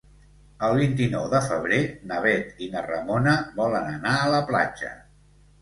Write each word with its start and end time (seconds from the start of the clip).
El 0.67 0.71
vint-i-nou 0.77 1.27
de 1.33 1.41
febrer 1.49 1.79
na 2.13 2.17
Bet 2.25 2.65
i 2.69 2.71
na 2.77 2.83
Ramona 2.89 3.37
volen 3.61 3.89
anar 3.99 4.15
a 4.23 4.29
la 4.39 4.45
platja. 4.53 4.91